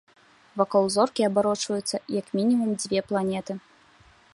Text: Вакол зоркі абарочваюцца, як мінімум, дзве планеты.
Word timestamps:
Вакол 0.61 0.85
зоркі 0.95 1.27
абарочваюцца, 1.29 2.01
як 2.19 2.25
мінімум, 2.41 2.69
дзве 2.81 2.99
планеты. 3.13 3.53